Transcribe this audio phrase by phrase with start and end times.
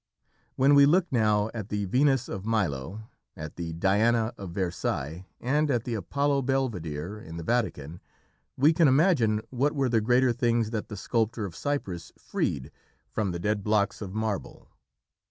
[0.55, 3.03] When we look now at the Venus of Milo,
[3.37, 8.01] at the Diana of Versailles, and at the Apollo Belvidere in the Vatican,
[8.57, 12.71] we can imagine what were the greater things that the sculptor of Cyprus freed
[13.11, 14.69] from the dead blocks of marble.